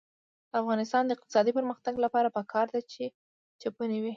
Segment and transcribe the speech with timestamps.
[0.49, 3.03] د افغانستان د اقتصادي پرمختګ لپاره پکار ده چې
[3.61, 4.09] چپنې وي.